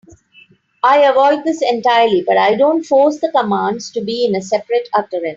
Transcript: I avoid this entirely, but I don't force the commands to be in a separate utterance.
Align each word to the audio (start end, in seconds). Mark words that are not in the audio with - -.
I 0.81 1.03
avoid 1.03 1.43
this 1.43 1.61
entirely, 1.61 2.23
but 2.25 2.35
I 2.35 2.55
don't 2.55 2.83
force 2.83 3.19
the 3.19 3.29
commands 3.31 3.91
to 3.91 4.01
be 4.03 4.25
in 4.25 4.35
a 4.35 4.41
separate 4.41 4.89
utterance. 4.95 5.29